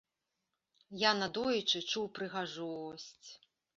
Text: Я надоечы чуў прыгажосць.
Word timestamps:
Я 1.01 1.11
надоечы 1.19 1.79
чуў 1.91 2.05
прыгажосць. 2.21 3.29